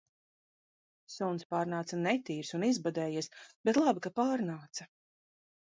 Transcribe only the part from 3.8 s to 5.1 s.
labi, ka pārnāca